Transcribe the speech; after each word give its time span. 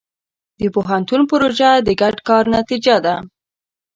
د 0.59 0.61
پوهنتون 0.75 1.21
پروژه 1.31 1.69
د 1.87 1.89
ګډ 2.01 2.15
کار 2.27 2.43
نتیجه 2.57 2.95
ده. 3.05 3.15